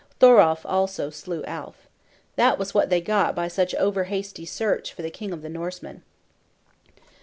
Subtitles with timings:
[0.19, 1.87] Thoralf also slew Alf.
[2.35, 5.47] That was what they got by such over hasty search for the king of the
[5.49, 6.01] Norsemen.